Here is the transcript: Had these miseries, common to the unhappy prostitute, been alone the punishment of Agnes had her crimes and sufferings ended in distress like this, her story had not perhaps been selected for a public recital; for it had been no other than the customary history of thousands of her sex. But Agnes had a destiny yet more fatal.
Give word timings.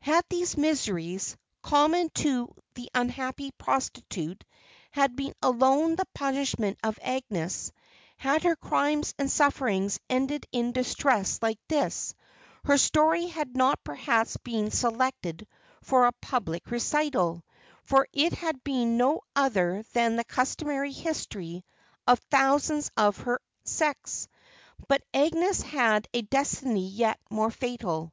Had 0.00 0.24
these 0.28 0.56
miseries, 0.56 1.36
common 1.62 2.10
to 2.14 2.52
the 2.74 2.90
unhappy 2.96 3.52
prostitute, 3.52 4.44
been 5.14 5.34
alone 5.40 5.94
the 5.94 6.04
punishment 6.14 6.80
of 6.82 6.98
Agnes 7.00 7.70
had 8.16 8.42
her 8.42 8.56
crimes 8.56 9.14
and 9.20 9.30
sufferings 9.30 10.00
ended 10.10 10.46
in 10.50 10.72
distress 10.72 11.38
like 11.42 11.60
this, 11.68 12.12
her 12.64 12.76
story 12.76 13.28
had 13.28 13.56
not 13.56 13.84
perhaps 13.84 14.36
been 14.38 14.72
selected 14.72 15.46
for 15.82 16.06
a 16.06 16.12
public 16.20 16.72
recital; 16.72 17.44
for 17.84 18.08
it 18.12 18.32
had 18.32 18.64
been 18.64 18.96
no 18.96 19.20
other 19.36 19.84
than 19.92 20.16
the 20.16 20.24
customary 20.24 20.90
history 20.90 21.64
of 22.04 22.18
thousands 22.32 22.90
of 22.96 23.18
her 23.18 23.40
sex. 23.62 24.26
But 24.88 25.04
Agnes 25.14 25.62
had 25.62 26.08
a 26.12 26.22
destiny 26.22 26.88
yet 26.88 27.20
more 27.30 27.52
fatal. 27.52 28.12